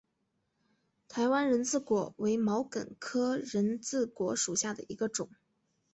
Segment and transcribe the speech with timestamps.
[1.07, 5.29] 台湾人字果为毛茛科人字果属下的一个种。